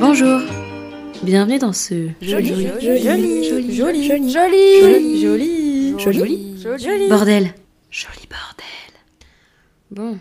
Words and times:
Bonjour, 0.00 0.40
bienvenue 1.22 1.60
dans 1.60 1.72
ce 1.72 2.08
joli, 2.20 2.48
joli, 2.48 2.66
joli, 2.80 3.44
joli, 3.44 3.76
joli, 3.76 4.04
joli, 4.04 5.20
joli, 5.20 6.00
joli, 6.00 6.58
joli, 6.58 7.08
bordel, 7.08 7.54
joli 7.88 8.26
bordel. 8.28 8.66
Bon, 9.92 10.18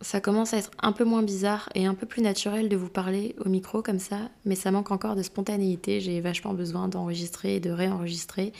ça 0.00 0.20
commence 0.20 0.52
à 0.52 0.56
être 0.56 0.72
un 0.82 0.90
peu 0.90 1.04
moins 1.04 1.22
bizarre 1.22 1.68
et 1.76 1.86
un 1.86 1.94
peu 1.94 2.06
plus 2.06 2.22
naturel 2.22 2.68
de 2.68 2.76
vous 2.76 2.88
parler 2.88 3.36
au 3.44 3.48
micro 3.48 3.80
comme 3.80 4.00
ça, 4.00 4.28
mais 4.44 4.56
ça 4.56 4.72
manque 4.72 4.90
encore 4.90 5.14
de 5.14 5.22
spontanéité. 5.22 6.00
J'ai 6.00 6.20
vachement 6.20 6.52
besoin 6.52 6.88
d'enregistrer 6.88 7.54
et 7.54 7.60
de 7.60 7.70
réenregistrer, 7.70 8.52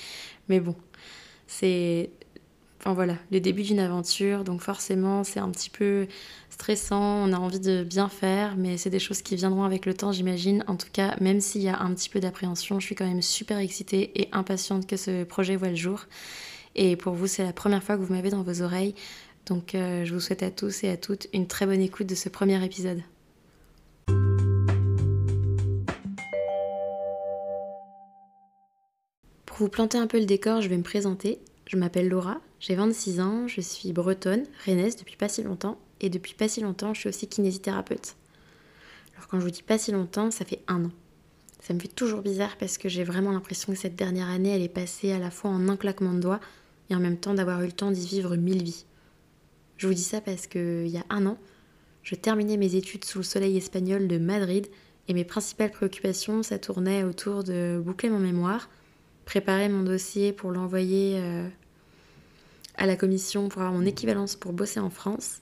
mais 0.49 0.61
bon, 0.61 0.77
c'est 1.49 2.11
enfin 2.79 2.93
voilà, 2.95 3.17
le 3.33 3.41
début 3.41 3.63
d'une 3.63 3.81
aventure, 3.81 4.45
donc 4.45 4.61
forcément 4.61 5.25
c'est 5.25 5.41
un 5.41 5.51
petit 5.51 5.71
peu 5.71 6.07
stressant, 6.51 7.29
on 7.29 7.33
a 7.33 7.37
envie 7.37 7.61
de 7.61 7.83
bien 7.85 8.09
faire, 8.09 8.57
mais 8.57 8.77
c'est 8.77 8.91
des 8.91 8.99
choses 8.99 9.23
qui 9.23 9.37
viendront 9.37 9.65
avec 9.65 9.85
le 9.87 9.95
temps, 9.95 10.13
j'imagine. 10.13 10.65
En 10.67 10.77
tout 10.77 10.89
cas, 10.93 11.17
même 11.21 11.41
s'il 11.41 11.63
y 11.63 11.69
a 11.69 11.81
un 11.81 11.93
petit 11.95 12.09
peu 12.09 12.21
d'appréhension, 12.21 12.79
je 12.81 12.87
suis 12.87 12.95
quand 12.95 13.07
même 13.07 13.23
super 13.23 13.59
excitée 13.59 14.21
et 14.21 14.29
impatiente 14.33 14.87
que 14.87 14.97
ce 14.97 15.25
projet 15.25 15.57
voit 15.57 15.69
le 15.69 15.77
jour. 15.77 16.07
Et 16.77 16.97
pour 16.97 17.15
vous, 17.15 17.27
c'est 17.27 17.43
la 17.43 17.53
première 17.53 17.83
fois 17.83 17.97
que 17.97 18.03
vous 18.03 18.15
m'avez 18.15 18.31
dans 18.31 18.43
vos 18.43 18.63
oreilles, 18.63 18.95
donc 19.47 19.75
euh, 19.75 20.05
je 20.05 20.15
vous 20.15 20.21
souhaite 20.21 20.43
à 20.43 20.51
tous 20.51 20.85
et 20.85 20.91
à 20.91 20.97
toutes 20.97 21.29
une 21.33 21.47
très 21.47 21.67
bonne 21.67 21.81
écoute 21.81 22.07
de 22.07 22.15
ce 22.15 22.29
premier 22.29 22.63
épisode. 22.65 23.03
Pour 29.47 29.57
vous 29.59 29.69
planter 29.69 29.99
un 29.99 30.07
peu 30.07 30.21
le 30.21 30.27
décor, 30.27 30.61
je 30.61 30.69
vais 30.69 30.77
me 30.77 30.85
présenter. 30.85 31.41
Je 31.67 31.77
m'appelle 31.77 32.09
Laura, 32.09 32.41
j'ai 32.61 32.75
26 32.75 33.21
ans, 33.21 33.49
je 33.49 33.61
suis 33.61 33.93
bretonne, 33.93 34.45
rennaise 34.67 34.97
depuis 34.97 35.17
pas 35.17 35.29
si 35.29 35.43
longtemps, 35.43 35.79
et 36.01 36.11
depuis 36.11 36.35
pas 36.35 36.49
si 36.49 36.61
longtemps, 36.61 36.95
je 36.95 37.01
suis 37.01 37.09
aussi 37.09 37.29
kinésithérapeute. 37.29 38.17
Alors 39.17 39.29
quand 39.29 39.39
je 39.39 39.45
vous 39.45 39.51
dis 39.51 39.63
pas 39.63 39.79
si 39.79 39.93
longtemps, 39.93 40.31
ça 40.31 40.45
fait 40.45 40.61
un 40.69 40.85
an. 40.85 40.91
Ça 41.61 41.75
me 41.75 41.81
fait 41.81 41.89
toujours 41.89 42.23
bizarre 42.23 42.57
parce 42.57 42.79
que 42.79 42.89
j'ai 42.89 43.05
vraiment 43.05 43.33
l'impression 43.33 43.73
que 43.73 43.79
cette 43.79 43.97
dernière 43.97 44.29
année, 44.29 44.51
elle 44.51 44.63
est 44.63 44.69
passée 44.69 45.13
à 45.13 45.19
la 45.19 45.31
fois 45.31 45.51
en 45.51 45.69
un 45.69 45.77
claquement 45.77 46.15
de 46.15 46.21
doigts 46.21 46.41
et 46.89 46.95
en 46.95 47.01
même 47.01 47.19
temps 47.19 47.35
d'avoir 47.35 47.63
eu 47.63 47.67
le 47.67 47.73
temps 47.73 47.91
d'y 47.91 48.07
vivre 48.07 48.37
mille 48.37 48.63
vies. 48.63 48.85
Je 49.77 49.87
vous 49.87 49.95
dis 49.95 50.03
ça 50.03 50.21
parce 50.21 50.47
qu'il 50.47 50.89
y 50.89 50.99
a 50.99 51.05
un 51.11 51.27
an, 51.27 51.39
je 52.03 52.15
terminais 52.15 52.57
mes 52.57 52.75
études 52.75 53.05
sous 53.05 53.19
le 53.19 53.25
soleil 53.25 53.57
espagnol 53.57 54.09
de 54.09 54.19
Madrid 54.19 54.67
et 55.09 55.15
mes 55.15 55.25
principales 55.25 55.71
préoccupations, 55.71 56.43
ça 56.43 56.59
tournait 56.59 57.05
autour 57.05 57.45
de 57.45 57.81
boucler 57.85 58.09
mon 58.09 58.19
mémoire, 58.19 58.69
préparer 59.25 59.69
mon 59.69 59.83
dossier 59.83 60.33
pour 60.33 60.51
l'envoyer 60.51 61.17
euh, 61.19 61.49
à 62.79 62.87
la 62.87 62.97
commission 62.97 63.49
pour 63.49 63.61
avoir 63.63 63.79
mon 63.79 63.85
équivalence 63.85 64.37
pour 64.37 64.53
bosser 64.53 64.81
en 64.81 64.91
France, 64.91 65.41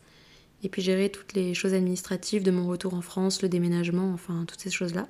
et 0.63 0.69
puis 0.69 0.83
gérer 0.83 1.11
toutes 1.11 1.35
les 1.35 1.55
choses 1.55 1.75
administratives 1.75 2.43
de 2.43 2.51
mon 2.51 2.67
retour 2.67 2.95
en 2.95 3.03
France, 3.03 3.43
le 3.43 3.49
déménagement, 3.49 4.13
enfin 4.13 4.45
toutes 4.47 4.61
ces 4.61 4.71
choses-là. 4.71 5.07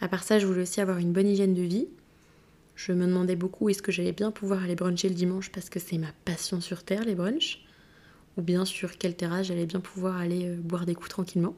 À 0.00 0.08
part 0.08 0.22
ça, 0.22 0.38
je 0.38 0.46
voulais 0.46 0.62
aussi 0.62 0.80
avoir 0.80 0.98
une 0.98 1.12
bonne 1.12 1.26
hygiène 1.26 1.54
de 1.54 1.62
vie. 1.62 1.88
Je 2.76 2.92
me 2.92 3.06
demandais 3.06 3.36
beaucoup 3.36 3.68
est-ce 3.68 3.82
que 3.82 3.92
j'allais 3.92 4.12
bien 4.12 4.30
pouvoir 4.30 4.62
aller 4.62 4.74
bruncher 4.74 5.08
le 5.08 5.14
dimanche 5.14 5.50
parce 5.50 5.68
que 5.68 5.80
c'est 5.80 5.98
ma 5.98 6.12
passion 6.24 6.60
sur 6.60 6.82
terre, 6.82 7.04
les 7.04 7.14
brunchs, 7.14 7.64
ou 8.36 8.42
bien 8.42 8.64
sur 8.64 8.96
quelle 8.96 9.16
terrasse 9.16 9.48
j'allais 9.48 9.66
bien 9.66 9.80
pouvoir 9.80 10.16
aller 10.16 10.48
euh, 10.48 10.56
boire 10.56 10.86
des 10.86 10.94
coups 10.94 11.10
tranquillement? 11.10 11.54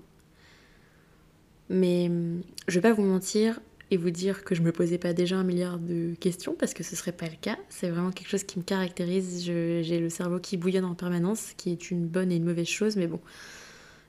Mais 1.69 2.07
hum, 2.09 2.43
je 2.69 2.75
vais 2.75 2.81
pas 2.81 2.93
vous 2.93 3.05
mentir, 3.05 3.61
et 3.93 3.99
vous 3.99 4.11
dire 4.11 4.43
que 4.43 4.55
je 4.55 4.63
me 4.63 4.73
posais 4.73 4.97
pas 4.97 5.13
déjà 5.13 5.37
un 5.37 5.45
milliard 5.45 5.79
de 5.79 6.15
questions 6.15 6.57
parce 6.59 6.73
que 6.73 6.83
ce 6.83 6.97
serait 6.97 7.13
pas 7.13 7.27
le 7.27 7.37
cas. 7.39 7.59
C'est 7.69 7.91
vraiment 7.91 8.11
quelque 8.11 8.31
chose 8.31 8.43
qui 8.43 8.59
me 8.59 8.65
caractérise. 8.65 9.45
J'ai 9.45 10.01
le 10.01 10.09
cerveau 10.09 10.41
qui 10.41 10.57
bouillonne 10.57 10.87
en 10.87 10.95
permanence, 10.95 11.53
qui 11.59 11.71
est 11.71 11.91
une 11.91 12.07
bonne 12.07 12.33
et 12.33 12.37
une 12.37 12.45
mauvaise 12.45 12.67
chose, 12.67 12.97
mais 12.97 13.07
bon, 13.07 13.21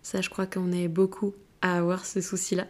ça, 0.02 0.22
je 0.22 0.30
crois 0.30 0.46
qu'on 0.46 0.72
est 0.72 0.88
beaucoup 0.88 1.34
à 1.62 1.78
avoir 1.78 2.06
ce 2.06 2.22
souci-là. 2.22 2.66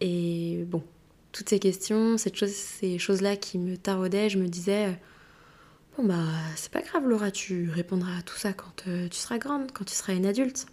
Et 0.00 0.64
bon, 0.68 0.84
toutes 1.32 1.48
ces 1.48 1.58
questions, 1.58 2.18
ces 2.18 2.98
choses-là 2.98 3.36
qui 3.36 3.58
me 3.58 3.76
taraudaient, 3.76 4.28
je 4.28 4.38
me 4.38 4.46
disais, 4.46 4.96
bon 5.98 6.04
bah, 6.04 6.22
c'est 6.54 6.70
pas 6.70 6.82
grave, 6.82 7.08
Laura, 7.08 7.32
tu 7.32 7.68
répondras 7.68 8.18
à 8.18 8.22
tout 8.22 8.36
ça 8.36 8.52
quand 8.52 8.84
euh, 8.86 9.08
tu 9.08 9.18
seras 9.18 9.38
grande, 9.38 9.72
quand 9.72 9.84
tu 9.84 9.94
seras 9.94 10.14
une 10.14 10.26
adulte. 10.26 10.66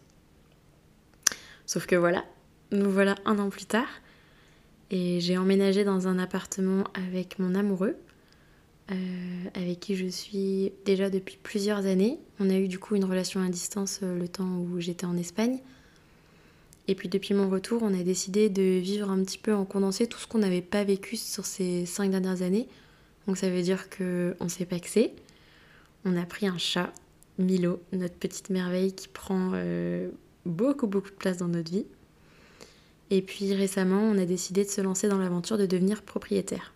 Sauf 1.66 1.88
que 1.88 1.96
voilà, 1.96 2.24
nous 2.72 2.92
voilà 2.92 3.16
un 3.26 3.40
an 3.40 3.50
plus 3.50 3.66
tard 3.66 3.90
et 4.92 5.22
j'ai 5.22 5.38
emménagé 5.38 5.86
dans 5.86 6.10
un 6.10 6.20
appartement 6.20 6.84
avec 6.94 7.40
mon 7.40 7.56
amoureux, 7.56 7.96
euh, 8.92 8.96
avec 9.54 9.80
qui 9.80 9.96
je 9.96 10.08
suis 10.08 10.74
déjà 10.86 11.10
depuis 11.10 11.38
plusieurs 11.42 11.86
années. 11.86 12.20
On 12.40 12.50
a 12.50 12.58
eu 12.58 12.68
du 12.68 12.78
coup 12.78 12.96
une 12.96 13.06
relation 13.06 13.42
à 13.42 13.48
distance 13.48 14.02
euh, 14.04 14.20
le 14.20 14.28
temps 14.28 14.58
où 14.58 14.82
j'étais 14.82 15.06
en 15.06 15.16
Espagne. 15.16 15.60
Et 16.90 16.96
puis 16.96 17.08
depuis 17.08 17.34
mon 17.34 17.50
retour, 17.50 17.84
on 17.84 17.98
a 17.98 18.04
décidé 18.04 18.50
de 18.50 18.80
vivre 18.80 19.10
un 19.10 19.24
petit 19.24 19.38
peu 19.38 19.54
en 19.54 19.64
condensé 19.64 20.08
tout 20.08 20.20
ce 20.20 20.28
qu'on 20.28 20.40
n'avait 20.40 20.62
pas 20.62 20.84
vécu 20.84 21.16
sur 21.16 21.46
ces 21.46 21.86
cinq 21.86 22.12
dernières 22.12 22.42
années. 22.42 22.68
Donc 23.28 23.38
ça 23.38 23.50
veut 23.50 23.62
dire 23.62 23.90
qu'on 23.90 24.50
s'est 24.50 24.66
paxé. 24.66 25.14
On 26.04 26.18
a 26.18 26.26
pris 26.26 26.48
un 26.48 26.58
chat, 26.58 26.92
Milo, 27.38 27.82
notre 27.94 28.16
petite 28.16 28.50
merveille 28.50 28.94
qui 28.94 29.08
prend 29.08 29.52
euh, 29.54 30.10
beaucoup 30.46 30.88
beaucoup 30.88 31.12
de 31.12 31.16
place 31.16 31.38
dans 31.38 31.48
notre 31.48 31.72
vie. 31.72 31.86
Et 33.12 33.22
puis 33.22 33.54
récemment, 33.54 34.02
on 34.02 34.18
a 34.18 34.26
décidé 34.26 34.64
de 34.64 34.70
se 34.70 34.82
lancer 34.82 35.10
dans 35.10 35.20
l'aventure 35.20 35.58
de 35.58 35.66
devenir 35.66 36.02
propriétaire. 36.02 36.74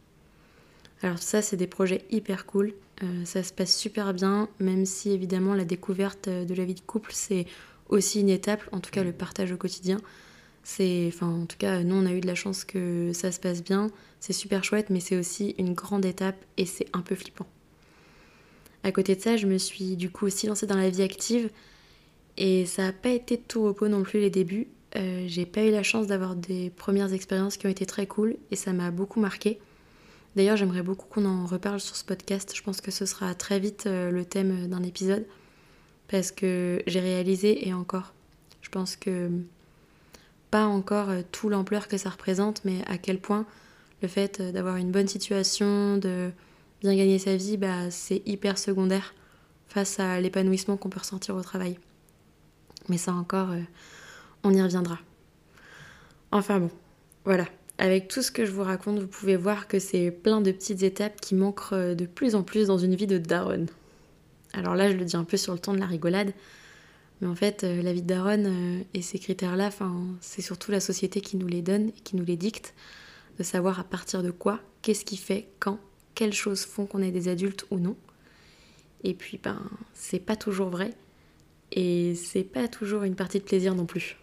Alors 1.02 1.18
ça, 1.18 1.42
c'est 1.42 1.58
des 1.58 1.66
projets 1.66 2.04
hyper 2.12 2.46
cool. 2.46 2.74
Euh, 3.04 3.26
ça 3.26 3.42
se 3.42 3.54
passe 3.54 3.76
super 3.76 4.14
bien, 4.14 4.50
même 4.60 4.86
si 4.86 5.12
évidemment 5.12 5.54
la 5.54 5.66
découverte 5.66 6.30
de 6.30 6.54
la 6.54 6.66
vie 6.66 6.76
de 6.76 6.82
couple, 6.82 7.12
c'est 7.14 7.46
aussi 7.90 8.20
une 8.20 8.30
étape, 8.30 8.62
en 8.74 8.80
tout 8.80 8.92
cas 8.92 9.04
le 9.04 9.14
partage 9.14 9.52
au 9.52 9.58
quotidien. 9.58 9.98
C'est, 10.64 11.12
en 11.22 11.46
tout 11.46 11.58
cas, 11.58 11.84
nous, 11.84 11.96
on 11.96 12.06
a 12.06 12.12
eu 12.12 12.22
de 12.22 12.28
la 12.28 12.36
chance 12.36 12.66
que 12.66 13.12
ça 13.14 13.32
se 13.32 13.40
passe 13.40 13.64
bien. 13.64 13.92
C'est 14.20 14.34
super 14.34 14.64
chouette, 14.64 14.90
mais 14.90 15.00
c'est 15.00 15.16
aussi 15.16 15.56
une 15.58 15.74
grande 15.74 16.06
étape 16.06 16.44
et 16.58 16.66
c'est 16.66 16.88
un 16.92 17.02
peu 17.02 17.16
flippant. 17.16 17.48
À 18.84 18.92
côté 18.92 19.16
de 19.16 19.22
ça, 19.22 19.38
je 19.38 19.46
me 19.46 19.58
suis 19.58 19.96
du 19.96 20.10
coup 20.10 20.26
aussi 20.26 20.48
lancée 20.48 20.66
dans 20.66 20.76
la 20.76 20.90
vie 20.90 21.04
active 21.04 21.50
et 22.38 22.66
ça 22.66 22.84
n'a 22.84 22.94
pas 22.94 23.10
été 23.10 23.38
tout 23.38 23.64
repos 23.64 23.88
non 23.88 24.04
plus 24.04 24.20
les 24.20 24.30
débuts. 24.30 24.68
Euh, 24.96 25.26
j'ai 25.28 25.46
pas 25.46 25.64
eu 25.64 25.72
la 25.72 25.84
chance 25.84 26.08
d'avoir 26.08 26.36
des 26.36 26.70
premières 26.70 27.12
expériences 27.12 27.58
qui 27.58 27.68
ont 27.68 27.70
été 27.70 27.86
très 27.86 28.08
cool 28.08 28.38
et 28.52 28.56
ça 28.56 28.72
m'a 28.72 28.92
beaucoup 28.92 29.20
marqué. 29.20 29.60
D'ailleurs, 30.36 30.58
j'aimerais 30.58 30.84
beaucoup 30.84 31.08
qu'on 31.08 31.26
en 31.26 31.46
reparle 31.46 31.80
sur 31.80 31.96
ce 31.96 32.06
podcast. 32.06 32.54
Je 32.56 32.62
pense 32.62 32.82
que 32.82 32.92
ce 32.92 33.06
sera 33.06 33.34
très 33.36 33.60
vite 33.60 33.88
euh, 33.88 34.12
le 34.12 34.26
thème 34.26 34.68
d'un 34.68 34.84
épisode 34.84 35.26
parce 36.08 36.32
que 36.32 36.82
j'ai 36.88 37.00
réalisé 37.00 37.68
et 37.68 37.74
encore, 37.74 38.14
je 38.62 38.70
pense 38.70 38.96
que 38.96 39.30
pas 40.52 40.66
encore 40.66 41.10
euh, 41.10 41.22
tout 41.32 41.50
l'ampleur 41.50 41.88
que 41.88 41.98
ça 41.98 42.10
représente, 42.10 42.64
mais 42.64 42.82
à 42.88 42.98
quel 42.98 43.20
point 43.20 43.46
le 44.02 44.08
fait 44.08 44.42
d'avoir 44.42 44.78
une 44.78 44.92
bonne 44.92 45.08
situation, 45.08 45.98
de 45.98 46.32
bien 46.82 46.96
gagner 46.96 47.20
sa 47.20 47.36
vie, 47.36 47.58
bah, 47.58 47.90
c'est 47.90 48.22
hyper 48.26 48.58
secondaire 48.58 49.14
face 49.68 50.00
à 50.00 50.22
l'épanouissement 50.22 50.78
qu'on 50.78 50.90
peut 50.90 51.00
ressentir 51.00 51.36
au 51.36 51.42
travail. 51.42 51.80
Mais 52.88 52.98
ça 52.98 53.14
encore, 53.14 53.50
on 54.46 54.54
y 54.54 54.62
reviendra. 54.62 55.00
Enfin 56.32 56.60
bon, 56.60 56.70
voilà. 57.26 57.46
Avec 57.78 58.08
tout 58.08 58.22
ce 58.22 58.32
que 58.32 58.46
je 58.46 58.52
vous 58.52 58.64
raconte, 58.64 59.00
vous 59.00 59.08
pouvez 59.08 59.36
voir 59.36 59.68
que 59.68 59.80
c'est 59.80 60.12
plein 60.12 60.40
de 60.40 60.52
petites 60.52 60.84
étapes 60.84 61.20
qui 61.20 61.36
manquent 61.36 61.74
euh, 61.74 61.96
de 61.96 62.06
plus 62.06 62.36
en 62.36 62.44
plus 62.44 62.68
dans 62.68 62.78
une 62.78 62.96
vie 62.96 63.08
de 63.08 63.18
daronne. 63.18 63.68
Alors 64.54 64.76
là, 64.76 64.90
je 64.90 64.96
le 64.96 65.04
dis 65.04 65.18
un 65.18 65.26
peu 65.26 65.36
sur 65.36 65.52
le 65.52 65.60
ton 65.60 65.74
de 65.74 65.80
la 65.80 65.86
rigolade, 65.86 66.32
mais 67.20 67.28
en 67.28 67.36
fait, 67.36 67.64
euh, 67.64 67.82
la 67.82 67.92
vie 67.92 68.02
de 68.02 68.08
daronne 68.08 68.46
euh, 68.46 68.84
et 68.94 69.02
ces 69.02 69.20
critères-là, 69.20 69.72
c'est 70.22 70.42
surtout 70.42 70.72
la 70.72 70.80
société 70.80 71.20
qui 71.20 71.36
nous 71.36 71.48
les 71.48 71.62
donne 71.62 71.90
et 71.90 72.02
qui 72.04 72.16
nous 72.16 72.24
les 72.24 72.38
dicte, 72.38 72.74
de 73.38 73.44
savoir 73.44 73.80
à 73.80 73.84
partir 73.84 74.24
de 74.24 74.32
quoi, 74.32 74.62
qu'est-ce 74.82 75.04
qui 75.04 75.18
fait, 75.18 75.50
quand, 75.60 75.80
quelles 76.14 76.34
choses 76.34 76.64
font 76.64 76.86
qu'on 76.86 77.02
est 77.02 77.12
des 77.12 77.28
adultes 77.28 77.66
ou 77.72 77.80
non. 77.80 77.98
Et 79.04 79.14
puis, 79.14 79.38
ben, 79.44 79.62
c'est 79.94 80.20
pas 80.20 80.38
toujours 80.38 80.70
vrai. 80.70 80.94
Et 81.72 82.16
c'est 82.16 82.44
pas 82.44 82.68
toujours 82.68 83.04
une 83.04 83.16
partie 83.16 83.40
de 83.40 83.44
plaisir 83.44 83.76
non 83.76 83.86
plus. 83.86 84.18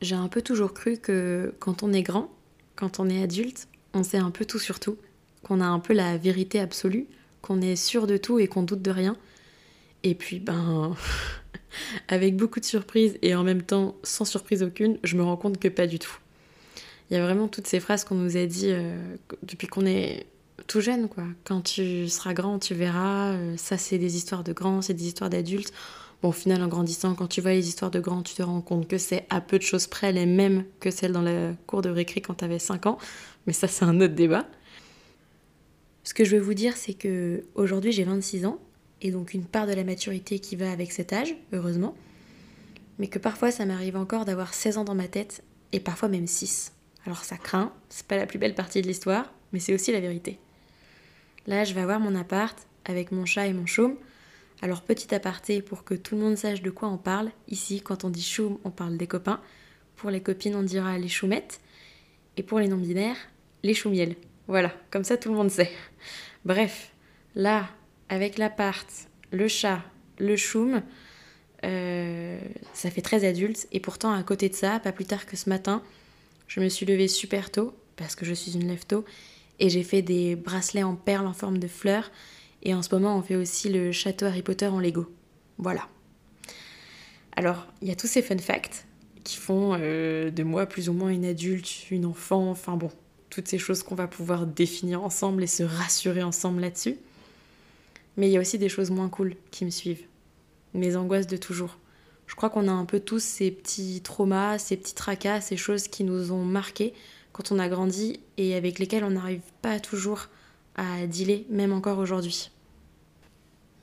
J'ai 0.00 0.14
un 0.14 0.28
peu 0.28 0.42
toujours 0.42 0.72
cru 0.72 0.96
que 0.96 1.54
quand 1.58 1.82
on 1.82 1.92
est 1.92 2.02
grand, 2.02 2.30
quand 2.74 3.00
on 3.00 3.08
est 3.08 3.22
adulte, 3.22 3.68
on 3.92 4.02
sait 4.02 4.18
un 4.18 4.30
peu 4.30 4.44
tout 4.44 4.58
sur 4.58 4.80
tout, 4.80 4.96
qu'on 5.42 5.60
a 5.60 5.66
un 5.66 5.78
peu 5.78 5.92
la 5.92 6.16
vérité 6.16 6.60
absolue, 6.60 7.06
qu'on 7.42 7.60
est 7.60 7.76
sûr 7.76 8.06
de 8.06 8.16
tout 8.16 8.38
et 8.38 8.46
qu'on 8.46 8.62
doute 8.62 8.82
de 8.82 8.90
rien. 8.90 9.16
Et 10.02 10.14
puis, 10.14 10.40
ben, 10.40 10.96
avec 12.08 12.36
beaucoup 12.36 12.60
de 12.60 12.64
surprises 12.64 13.18
et 13.22 13.34
en 13.34 13.42
même 13.42 13.62
temps 13.62 13.96
sans 14.02 14.24
surprise 14.24 14.62
aucune, 14.62 14.98
je 15.04 15.16
me 15.16 15.22
rends 15.22 15.36
compte 15.36 15.58
que 15.58 15.68
pas 15.68 15.86
du 15.86 15.98
tout. 15.98 16.18
Il 17.10 17.14
y 17.14 17.16
a 17.16 17.22
vraiment 17.22 17.48
toutes 17.48 17.66
ces 17.66 17.80
phrases 17.80 18.04
qu'on 18.04 18.14
nous 18.14 18.36
a 18.36 18.46
dit 18.46 18.70
euh, 18.70 19.16
depuis 19.42 19.66
qu'on 19.66 19.84
est 19.84 20.26
tout 20.66 20.80
jeune, 20.80 21.08
quoi. 21.08 21.24
Quand 21.44 21.60
tu 21.60 22.08
seras 22.08 22.34
grand, 22.34 22.58
tu 22.58 22.74
verras. 22.74 23.32
Euh, 23.32 23.56
ça, 23.56 23.78
c'est 23.78 23.98
des 23.98 24.16
histoires 24.16 24.44
de 24.44 24.52
grands, 24.52 24.82
c'est 24.82 24.94
des 24.94 25.06
histoires 25.06 25.30
d'adultes. 25.30 25.72
Bon, 26.22 26.28
au 26.28 26.32
final, 26.32 26.62
en 26.62 26.68
grandissant, 26.68 27.14
quand 27.14 27.28
tu 27.28 27.40
vois 27.40 27.52
les 27.52 27.68
histoires 27.68 27.90
de 27.90 28.00
grands, 28.00 28.22
tu 28.22 28.34
te 28.34 28.42
rends 28.42 28.60
compte 28.60 28.86
que 28.86 28.98
c'est 28.98 29.26
à 29.30 29.40
peu 29.40 29.58
de 29.58 29.62
choses 29.62 29.86
près 29.86 30.12
les 30.12 30.26
mêmes 30.26 30.64
que 30.78 30.90
celles 30.90 31.12
dans 31.12 31.22
la 31.22 31.52
cour 31.66 31.82
de 31.82 31.88
récré 31.88 32.20
quand 32.20 32.34
tu 32.34 32.44
avais 32.44 32.58
5 32.58 32.86
ans. 32.86 32.98
Mais 33.46 33.52
ça, 33.52 33.68
c'est 33.68 33.84
un 33.84 34.00
autre 34.00 34.14
débat. 34.14 34.46
Ce 36.04 36.14
que 36.14 36.24
je 36.24 36.36
veux 36.36 36.42
vous 36.42 36.54
dire, 36.54 36.76
c'est 36.76 36.94
que 36.94 37.44
aujourd'hui 37.54 37.92
j'ai 37.92 38.04
26 38.04 38.46
ans, 38.46 38.58
et 39.02 39.10
donc 39.10 39.34
une 39.34 39.44
part 39.44 39.66
de 39.66 39.72
la 39.72 39.84
maturité 39.84 40.38
qui 40.38 40.56
va 40.56 40.72
avec 40.72 40.92
cet 40.92 41.12
âge, 41.12 41.34
heureusement, 41.52 41.94
mais 42.98 43.06
que 43.06 43.18
parfois 43.18 43.50
ça 43.50 43.64
m'arrive 43.66 43.96
encore 43.96 44.24
d'avoir 44.24 44.54
16 44.54 44.78
ans 44.78 44.84
dans 44.84 44.94
ma 44.94 45.08
tête, 45.08 45.42
et 45.72 45.80
parfois 45.80 46.08
même 46.08 46.26
6. 46.26 46.72
Alors 47.06 47.24
ça 47.24 47.36
craint, 47.36 47.72
c'est 47.88 48.06
pas 48.06 48.16
la 48.16 48.26
plus 48.26 48.38
belle 48.38 48.54
partie 48.54 48.82
de 48.82 48.86
l'histoire, 48.86 49.32
mais 49.52 49.60
c'est 49.60 49.74
aussi 49.74 49.92
la 49.92 50.00
vérité. 50.00 50.38
Là, 51.46 51.64
je 51.64 51.74
vais 51.74 51.80
avoir 51.80 52.00
mon 52.00 52.14
appart 52.14 52.56
avec 52.84 53.12
mon 53.12 53.24
chat 53.24 53.46
et 53.46 53.52
mon 53.52 53.66
chaume. 53.66 53.96
Alors 54.62 54.82
petit 54.82 55.14
aparté 55.14 55.62
pour 55.62 55.84
que 55.84 55.94
tout 55.94 56.14
le 56.16 56.20
monde 56.20 56.36
sache 56.36 56.62
de 56.62 56.70
quoi 56.70 56.88
on 56.88 56.98
parle. 56.98 57.30
Ici, 57.48 57.80
quand 57.80 58.04
on 58.04 58.10
dit 58.10 58.22
chaume, 58.22 58.58
on 58.64 58.70
parle 58.70 58.96
des 58.96 59.06
copains. 59.06 59.40
Pour 59.96 60.10
les 60.10 60.20
copines, 60.20 60.54
on 60.54 60.62
dira 60.62 60.98
les 60.98 61.08
choumettes. 61.08 61.60
Et 62.36 62.42
pour 62.42 62.58
les 62.58 62.68
non-binaires, 62.68 63.16
les 63.62 63.74
choumiels. 63.74 64.16
Voilà, 64.48 64.72
comme 64.90 65.04
ça 65.04 65.16
tout 65.16 65.30
le 65.30 65.36
monde 65.36 65.50
sait. 65.50 65.70
Bref, 66.44 66.92
là, 67.34 67.68
avec 68.08 68.38
l'appart, 68.38 68.88
le 69.30 69.48
chat, 69.48 69.82
le 70.18 70.36
choum, 70.36 70.82
euh, 71.64 72.40
ça 72.74 72.90
fait 72.90 73.02
très 73.02 73.24
adulte. 73.24 73.66
Et 73.72 73.80
pourtant, 73.80 74.12
à 74.12 74.22
côté 74.22 74.48
de 74.48 74.54
ça, 74.54 74.80
pas 74.80 74.92
plus 74.92 75.04
tard 75.04 75.26
que 75.26 75.36
ce 75.36 75.48
matin, 75.48 75.82
je 76.48 76.60
me 76.60 76.68
suis 76.68 76.86
levée 76.86 77.08
super 77.08 77.50
tôt, 77.50 77.74
parce 77.96 78.14
que 78.14 78.24
je 78.24 78.34
suis 78.34 78.54
une 78.54 78.66
lève 78.66 78.86
et 79.60 79.68
j'ai 79.68 79.82
fait 79.82 80.02
des 80.02 80.34
bracelets 80.34 80.82
en 80.82 80.96
perles 80.96 81.26
en 81.26 81.34
forme 81.34 81.58
de 81.58 81.68
fleurs. 81.68 82.10
Et 82.62 82.74
en 82.74 82.82
ce 82.82 82.92
moment, 82.94 83.16
on 83.16 83.22
fait 83.22 83.36
aussi 83.36 83.68
le 83.68 83.92
château 83.92 84.26
Harry 84.26 84.42
Potter 84.42 84.66
en 84.66 84.80
Lego. 84.80 85.06
Voilà. 85.58 85.86
Alors, 87.36 87.66
il 87.80 87.88
y 87.88 87.92
a 87.92 87.94
tous 87.96 88.06
ces 88.06 88.22
fun 88.22 88.38
facts 88.38 88.86
qui 89.22 89.36
font 89.36 89.76
euh, 89.78 90.30
de 90.30 90.42
moi 90.42 90.66
plus 90.66 90.88
ou 90.88 90.94
moins 90.94 91.10
une 91.10 91.26
adulte, 91.26 91.90
une 91.90 92.06
enfant, 92.06 92.50
enfin 92.50 92.76
bon, 92.76 92.90
toutes 93.28 93.48
ces 93.48 93.58
choses 93.58 93.82
qu'on 93.82 93.94
va 93.94 94.08
pouvoir 94.08 94.46
définir 94.46 95.04
ensemble 95.04 95.42
et 95.42 95.46
se 95.46 95.62
rassurer 95.62 96.22
ensemble 96.22 96.62
là-dessus. 96.62 96.96
Mais 98.16 98.28
il 98.28 98.32
y 98.32 98.36
a 98.38 98.40
aussi 98.40 98.58
des 98.58 98.68
choses 98.68 98.90
moins 98.90 99.08
cool 99.08 99.36
qui 99.50 99.64
me 99.64 99.70
suivent. 99.70 100.04
Mes 100.74 100.96
angoisses 100.96 101.26
de 101.26 101.36
toujours. 101.36 101.78
Je 102.26 102.34
crois 102.34 102.48
qu'on 102.48 102.68
a 102.68 102.72
un 102.72 102.84
peu 102.84 103.00
tous 103.00 103.22
ces 103.22 103.50
petits 103.50 104.00
traumas, 104.02 104.58
ces 104.58 104.76
petits 104.76 104.94
tracas, 104.94 105.40
ces 105.40 105.56
choses 105.56 105.88
qui 105.88 106.04
nous 106.04 106.32
ont 106.32 106.44
marqués 106.44 106.94
quand 107.40 107.54
on 107.54 107.58
a 107.58 107.68
grandi 107.68 108.20
et 108.36 108.54
avec 108.54 108.78
lesquelles 108.78 109.02
on 109.02 109.12
n'arrive 109.12 109.40
pas 109.62 109.80
toujours 109.80 110.28
à 110.76 111.06
dealer, 111.06 111.46
même 111.48 111.72
encore 111.72 111.98
aujourd'hui. 111.98 112.50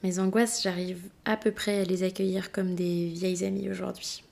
Mes 0.04 0.20
angoisses, 0.20 0.62
j'arrive 0.62 1.02
à 1.26 1.38
peu 1.38 1.52
près 1.52 1.80
à 1.80 1.84
les 1.84 2.04
accueillir 2.04 2.52
comme 2.52 2.76
des 2.76 3.08
vieilles 3.08 3.44
amies 3.44 3.68
aujourd'hui. 3.72 4.24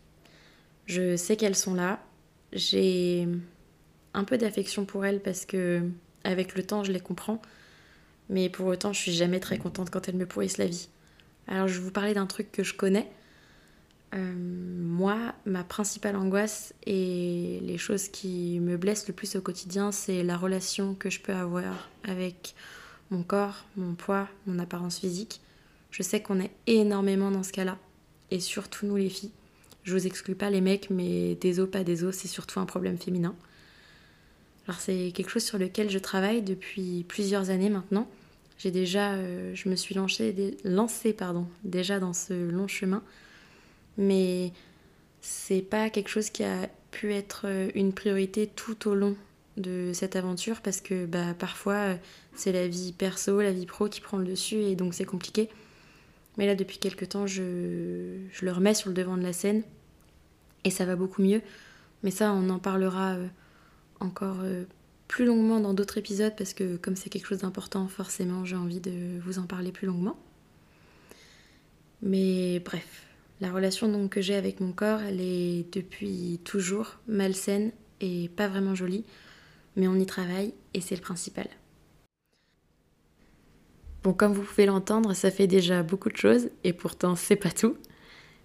Je 0.85 1.15
sais 1.15 1.37
qu'elles 1.37 1.55
sont 1.55 1.73
là. 1.73 1.99
J'ai 2.53 3.27
un 4.13 4.25
peu 4.25 4.37
d'affection 4.37 4.85
pour 4.85 5.03
elles 5.07 5.19
parce 5.19 5.45
que, 5.45 5.81
avec 6.23 6.55
le 6.55 6.61
temps, 6.61 6.83
je 6.83 6.91
les 6.91 6.99
comprends. 6.99 7.41
Mais 8.29 8.47
pour 8.47 8.67
autant, 8.67 8.93
je 8.93 8.99
suis 8.99 9.13
jamais 9.13 9.39
très 9.39 9.57
contente 9.57 9.89
quand 9.89 10.07
elles 10.07 10.17
me 10.17 10.27
pourrissent 10.27 10.59
la 10.59 10.67
vie. 10.67 10.87
Alors, 11.47 11.67
je 11.67 11.79
vais 11.79 11.83
vous 11.83 11.91
parler 11.91 12.13
d'un 12.13 12.27
truc 12.27 12.51
que 12.51 12.63
je 12.63 12.75
connais. 12.75 13.09
Euh, 14.15 14.33
moi, 14.37 15.33
ma 15.45 15.63
principale 15.63 16.15
angoisse 16.15 16.73
et 16.85 17.59
les 17.61 17.77
choses 17.77 18.07
qui 18.07 18.59
me 18.61 18.77
blessent 18.77 19.07
le 19.07 19.13
plus 19.13 19.35
au 19.35 19.41
quotidien, 19.41 19.91
c'est 19.91 20.23
la 20.23 20.37
relation 20.37 20.95
que 20.95 21.09
je 21.09 21.19
peux 21.19 21.33
avoir 21.33 21.89
avec 22.03 22.55
mon 23.11 23.23
corps, 23.23 23.65
mon 23.75 23.93
poids, 23.93 24.29
mon 24.47 24.57
apparence 24.59 24.99
physique. 24.99 25.41
Je 25.91 26.01
sais 26.01 26.21
qu'on 26.21 26.39
est 26.39 26.51
énormément 26.67 27.29
dans 27.29 27.43
ce 27.43 27.51
cas-là, 27.51 27.77
et 28.31 28.39
surtout 28.39 28.85
nous 28.85 28.95
les 28.95 29.09
filles. 29.09 29.31
Je 29.83 29.93
vous 29.93 30.07
exclus 30.07 30.35
pas 30.35 30.49
les 30.49 30.61
mecs, 30.61 30.89
mais 30.89 31.35
des 31.35 31.59
os, 31.59 31.69
pas 31.69 31.83
des 31.83 32.03
os, 32.03 32.15
c'est 32.15 32.27
surtout 32.27 32.59
un 32.59 32.65
problème 32.65 32.97
féminin. 32.97 33.35
Alors 34.67 34.79
c'est 34.79 35.11
quelque 35.13 35.29
chose 35.29 35.43
sur 35.43 35.59
lequel 35.59 35.89
je 35.89 35.99
travaille 35.99 36.41
depuis 36.41 37.05
plusieurs 37.07 37.49
années 37.49 37.69
maintenant. 37.69 38.07
J'ai 38.57 38.71
déjà, 38.71 39.13
euh, 39.13 39.53
je 39.53 39.69
me 39.69 39.75
suis 39.75 39.93
lancée, 39.93 40.57
lancée 40.63 41.13
pardon, 41.13 41.45
déjà 41.63 41.99
dans 41.99 42.13
ce 42.13 42.33
long 42.33 42.67
chemin 42.67 43.03
mais 43.97 44.51
c'est 45.21 45.61
pas 45.61 45.89
quelque 45.89 46.09
chose 46.09 46.29
qui 46.29 46.43
a 46.43 46.69
pu 46.91 47.13
être 47.13 47.43
euh, 47.45 47.69
une 47.75 47.93
priorité 47.93 48.47
tout 48.47 48.87
au 48.87 48.95
long 48.95 49.15
de 49.57 49.91
cette 49.93 50.15
aventure 50.15 50.61
parce 50.61 50.81
que 50.81 51.05
bah, 51.05 51.33
parfois 51.37 51.73
euh, 51.73 51.95
c'est 52.35 52.51
la 52.51 52.67
vie 52.67 52.93
perso, 52.93 53.41
la 53.41 53.51
vie 53.51 53.65
pro 53.65 53.87
qui 53.89 54.01
prend 54.01 54.17
le 54.17 54.25
dessus 54.25 54.57
et 54.57 54.75
donc 54.75 54.93
c'est 54.93 55.05
compliqué. 55.05 55.49
Mais 56.37 56.45
là 56.45 56.55
depuis 56.55 56.77
quelques 56.77 57.09
temps 57.09 57.27
je, 57.27 58.17
je, 58.31 58.45
le 58.45 58.51
remets 58.51 58.73
sur 58.73 58.89
le 58.89 58.95
devant 58.95 59.17
de 59.17 59.23
la 59.23 59.33
scène 59.33 59.63
et 60.63 60.69
ça 60.69 60.85
va 60.85 60.95
beaucoup 60.95 61.21
mieux. 61.21 61.41
Mais 62.03 62.11
ça 62.11 62.31
on 62.33 62.49
en 62.49 62.59
parlera 62.59 63.13
euh, 63.13 63.27
encore 63.99 64.37
plus 65.07 65.25
longuement 65.25 65.59
dans 65.59 65.73
d'autres 65.73 65.97
épisodes 65.97 66.33
parce 66.37 66.53
que 66.53 66.75
comme 66.77 66.95
c'est 66.95 67.09
quelque 67.09 67.27
chose 67.27 67.39
d'important 67.39 67.87
forcément 67.87 68.45
j'ai 68.45 68.57
envie 68.57 68.81
de 68.81 69.19
vous 69.25 69.39
en 69.39 69.47
parler 69.47 69.71
plus 69.71 69.87
longuement. 69.87 70.17
Mais 72.01 72.59
bref, 72.59 73.05
la 73.41 73.51
relation 73.51 73.89
donc 73.89 74.11
que 74.11 74.21
j'ai 74.21 74.35
avec 74.35 74.59
mon 74.59 74.71
corps, 74.71 75.01
elle 75.01 75.19
est 75.19 75.65
depuis 75.73 76.39
toujours 76.43 76.97
malsaine 77.07 77.71
et 78.01 78.29
pas 78.29 78.47
vraiment 78.47 78.75
jolie, 78.75 79.03
mais 79.75 79.87
on 79.87 79.95
y 79.95 80.05
travaille 80.05 80.53
et 80.73 80.81
c'est 80.81 80.95
le 80.95 81.01
principal. 81.01 81.47
Bon, 84.03 84.13
comme 84.13 84.33
vous 84.33 84.43
pouvez 84.43 84.65
l'entendre, 84.65 85.13
ça 85.13 85.31
fait 85.31 85.47
déjà 85.47 85.83
beaucoup 85.83 86.09
de 86.09 86.17
choses 86.17 86.49
et 86.63 86.73
pourtant 86.73 87.15
c'est 87.15 87.35
pas 87.35 87.49
tout. 87.49 87.75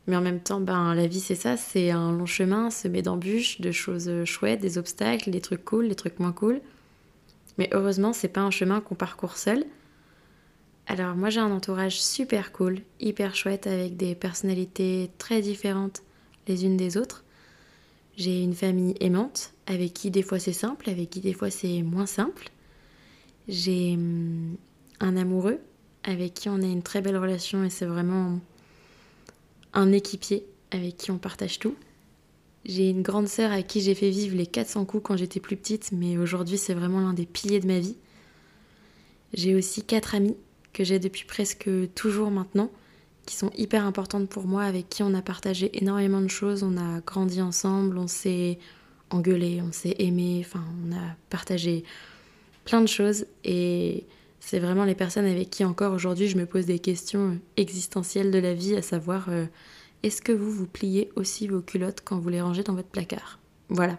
Mais 0.07 0.17
en 0.17 0.23
même 0.23 0.41
temps, 0.41 0.61
ben, 0.61 0.95
la 0.95 1.07
vie 1.07 1.21
c'est 1.21 1.35
ça, 1.35 1.57
c'est 1.57 1.91
un 1.91 2.13
long 2.13 2.27
chemin 2.27 2.71
semé 2.71 3.03
d'embûches, 3.03 3.61
de 3.61 3.71
choses 3.71 4.25
chouettes, 4.25 4.61
des 4.61 4.79
obstacles, 4.79 5.31
des 5.31 5.41
trucs 5.41 5.65
cool, 5.65 5.89
des 5.89 5.95
trucs 5.95 6.19
moins 6.19 6.33
cool. 6.33 6.61
Mais 7.59 7.69
heureusement, 7.73 8.13
c'est 8.13 8.29
pas 8.29 8.41
un 8.41 8.51
chemin 8.51 8.81
qu'on 8.81 8.95
parcourt 8.95 9.37
seul, 9.37 9.65
alors 10.91 11.15
moi 11.15 11.31
j'ai 11.31 11.39
un 11.39 11.53
entourage 11.53 12.03
super 12.03 12.51
cool, 12.51 12.81
hyper 12.99 13.37
chouette 13.37 13.69
avec 13.69 13.97
des 13.97 14.17
personnalités 14.17 15.09
très 15.19 15.41
différentes 15.41 16.03
les 16.49 16.65
unes 16.65 16.77
des 16.77 16.97
autres. 16.97 17.23
J'ai 18.17 18.43
une 18.43 18.55
famille 18.55 18.97
aimante 18.99 19.53
avec 19.69 19.93
qui 19.93 20.11
des 20.11 20.25
fois 20.25 20.41
c'est 20.41 20.53
simple, 20.53 20.91
avec 20.91 21.09
qui 21.09 21.21
des 21.21 21.33
fois 21.33 21.49
c'est 21.49 21.83
moins 21.83 22.07
simple. 22.07 22.51
J'ai 23.47 23.95
hum, 23.95 24.57
un 24.99 25.17
amoureux 25.17 25.61
avec 26.03 26.35
qui 26.35 26.49
on 26.49 26.61
a 26.61 26.67
une 26.67 26.83
très 26.83 27.03
belle 27.03 27.19
relation 27.19 27.63
et 27.63 27.71
c'est 27.71 27.87
vraiment 27.87 28.41
un 29.73 29.93
équipier 29.93 30.45
avec 30.73 30.97
qui 30.97 31.13
on 31.13 31.19
partage 31.19 31.61
tout. 31.61 31.77
J'ai 32.65 32.91
une 32.91 33.03
grande 33.03 33.29
sœur 33.29 33.53
à 33.53 33.63
qui 33.63 33.81
j'ai 33.81 33.95
fait 33.95 34.11
vivre 34.11 34.37
les 34.37 34.47
400 34.47 34.87
coups 34.87 35.05
quand 35.05 35.17
j'étais 35.17 35.39
plus 35.39 35.57
petite, 35.57 35.93
mais 35.93 36.19
aujourd'hui 36.19 36.59
c'est 36.59 36.75
vraiment 36.75 36.99
l'un 36.99 37.13
des 37.13 37.27
piliers 37.27 37.61
de 37.61 37.69
ma 37.69 37.79
vie. 37.79 37.97
J'ai 39.35 39.55
aussi 39.55 39.85
quatre 39.85 40.17
amis 40.17 40.35
que 40.73 40.85
j'ai 40.85 40.99
depuis 40.99 41.25
presque 41.25 41.69
toujours 41.95 42.31
maintenant, 42.31 42.71
qui 43.27 43.37
sont 43.37 43.51
hyper 43.57 43.85
importantes 43.85 44.29
pour 44.29 44.47
moi, 44.47 44.65
avec 44.65 44.89
qui 44.89 45.03
on 45.03 45.15
a 45.15 45.23
partagé 45.23 45.71
énormément 45.81 46.21
de 46.21 46.29
choses, 46.29 46.63
on 46.63 46.77
a 46.77 47.01
grandi 47.01 47.41
ensemble, 47.41 47.99
on 47.99 48.09
s'est 48.09 48.59
engueulé, 49.11 49.61
on 49.63 49.73
s'est 49.73 49.97
aimé, 49.99 50.43
enfin 50.45 50.65
on 50.85 50.93
a 50.93 51.17
partagé 51.29 51.85
plein 52.65 52.81
de 52.81 52.89
choses 52.89 53.27
et 53.45 54.05
c'est 54.39 54.59
vraiment 54.59 54.85
les 54.85 54.95
personnes 54.95 55.27
avec 55.27 55.51
qui 55.51 55.65
encore 55.65 55.93
aujourd'hui 55.93 56.29
je 56.29 56.37
me 56.37 56.47
pose 56.47 56.67
des 56.67 56.79
questions 56.79 57.39
existentielles 57.57 58.31
de 58.31 58.39
la 58.39 58.55
vie, 58.55 58.77
à 58.77 58.83
savoir 58.83 59.27
euh, 59.29 59.47
est-ce 60.03 60.23
que 60.23 60.33
vous 60.33 60.51
vous 60.51 60.67
pliez 60.67 61.11
aussi 61.17 61.47
vos 61.47 61.61
culottes 61.61 62.01
quand 62.05 62.19
vous 62.19 62.29
les 62.29 62.41
rangez 62.41 62.63
dans 62.63 62.75
votre 62.75 62.89
placard? 62.89 63.39
Voilà. 63.69 63.99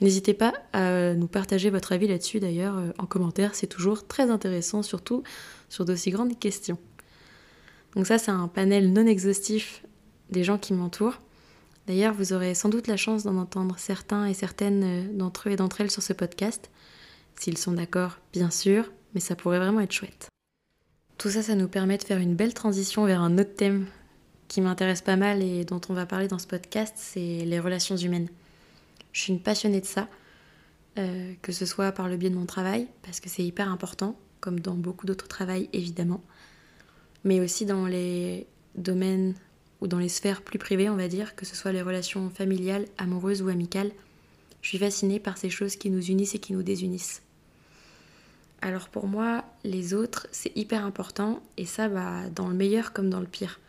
N'hésitez 0.00 0.32
pas 0.32 0.54
à 0.72 1.14
nous 1.14 1.26
partager 1.26 1.70
votre 1.70 1.92
avis 1.92 2.06
là-dessus 2.06 2.38
d'ailleurs 2.38 2.78
euh, 2.78 2.90
en 2.98 3.06
commentaire, 3.06 3.54
c'est 3.54 3.66
toujours 3.66 4.06
très 4.06 4.30
intéressant, 4.30 4.82
surtout 4.82 5.22
sur 5.68 5.84
d'aussi 5.84 6.10
grandes 6.10 6.38
questions. 6.38 6.78
Donc 7.94 8.06
ça 8.06 8.18
c'est 8.18 8.30
un 8.30 8.48
panel 8.48 8.92
non 8.92 9.06
exhaustif 9.06 9.84
des 10.30 10.44
gens 10.44 10.58
qui 10.58 10.72
m'entourent. 10.72 11.20
D'ailleurs 11.86 12.14
vous 12.14 12.32
aurez 12.32 12.54
sans 12.54 12.68
doute 12.68 12.86
la 12.86 12.96
chance 12.96 13.24
d'en 13.24 13.36
entendre 13.36 13.76
certains 13.78 14.26
et 14.26 14.34
certaines 14.34 14.84
euh, 14.84 15.12
d'entre 15.12 15.48
eux 15.48 15.52
et 15.52 15.56
d'entre 15.56 15.80
elles 15.80 15.90
sur 15.90 16.02
ce 16.02 16.12
podcast, 16.12 16.70
s'ils 17.38 17.58
sont 17.58 17.72
d'accord 17.72 18.18
bien 18.32 18.50
sûr, 18.50 18.92
mais 19.14 19.20
ça 19.20 19.36
pourrait 19.36 19.58
vraiment 19.58 19.80
être 19.80 19.92
chouette. 19.92 20.28
Tout 21.16 21.30
ça 21.30 21.42
ça 21.42 21.54
nous 21.54 21.68
permet 21.68 21.98
de 21.98 22.04
faire 22.04 22.18
une 22.18 22.36
belle 22.36 22.54
transition 22.54 23.04
vers 23.04 23.22
un 23.22 23.38
autre 23.38 23.54
thème 23.54 23.86
qui 24.48 24.60
m'intéresse 24.60 25.02
pas 25.02 25.16
mal 25.16 25.42
et 25.42 25.64
dont 25.64 25.80
on 25.88 25.94
va 25.94 26.06
parler 26.06 26.26
dans 26.26 26.38
ce 26.38 26.46
podcast, 26.46 26.94
c'est 26.96 27.44
les 27.44 27.60
relations 27.60 27.96
humaines. 27.96 28.28
Je 29.12 29.20
suis 29.20 29.32
une 29.32 29.40
passionnée 29.40 29.80
de 29.80 29.86
ça, 29.86 30.08
euh, 30.98 31.34
que 31.42 31.52
ce 31.52 31.66
soit 31.66 31.92
par 31.92 32.08
le 32.08 32.16
biais 32.16 32.30
de 32.30 32.34
mon 32.34 32.46
travail, 32.46 32.88
parce 33.02 33.20
que 33.20 33.28
c'est 33.28 33.44
hyper 33.44 33.70
important, 33.70 34.18
comme 34.40 34.60
dans 34.60 34.74
beaucoup 34.74 35.06
d'autres 35.06 35.28
travails 35.28 35.68
évidemment, 35.72 36.22
mais 37.24 37.40
aussi 37.40 37.66
dans 37.66 37.86
les 37.86 38.46
domaines 38.74 39.34
ou 39.80 39.86
dans 39.86 39.98
les 39.98 40.08
sphères 40.08 40.42
plus 40.42 40.58
privées, 40.58 40.88
on 40.88 40.96
va 40.96 41.08
dire, 41.08 41.36
que 41.36 41.46
ce 41.46 41.54
soit 41.54 41.72
les 41.72 41.82
relations 41.82 42.30
familiales, 42.30 42.86
amoureuses 42.98 43.42
ou 43.42 43.48
amicales. 43.48 43.92
Je 44.60 44.68
suis 44.68 44.78
fascinée 44.78 45.20
par 45.20 45.38
ces 45.38 45.50
choses 45.50 45.76
qui 45.76 45.90
nous 45.90 46.04
unissent 46.04 46.34
et 46.34 46.40
qui 46.40 46.52
nous 46.52 46.62
désunissent. 46.62 47.22
Alors 48.60 48.88
pour 48.88 49.06
moi, 49.06 49.44
les 49.62 49.94
autres, 49.94 50.26
c'est 50.32 50.56
hyper 50.56 50.84
important, 50.84 51.42
et 51.56 51.64
ça, 51.64 51.88
bah, 51.88 52.28
dans 52.30 52.48
le 52.48 52.54
meilleur 52.54 52.92
comme 52.92 53.08
dans 53.08 53.20
le 53.20 53.26
pire. 53.26 53.60